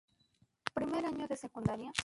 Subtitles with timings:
[0.73, 1.91] Primer año de secundaria.